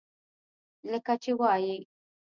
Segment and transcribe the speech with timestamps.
[0.91, 1.73] لکه چې وائي۔